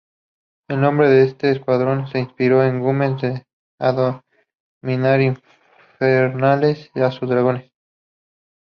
El 0.67 0.81
nombre 0.81 1.09
de 1.09 1.21
este 1.25 1.51
escuadrón 1.51 2.07
inspiró 2.15 2.59
a 2.59 2.67
Güemes 2.71 3.21
a 3.79 4.21
denominar 4.81 5.19
"infernales" 5.21 6.89
a 6.95 7.11
sus 7.11 7.29
dragones. 7.29 7.71